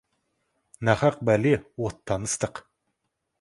Нақақ 0.87 1.19
бәле 1.29 1.51
оттан 1.89 2.27
ыстық. 2.31 2.63